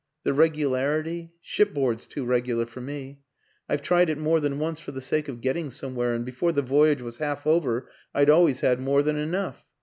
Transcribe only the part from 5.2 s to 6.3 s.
of getting somewhere, and